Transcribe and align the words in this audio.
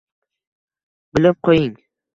Bilib 1.19 1.41
qo’ying 1.49 1.75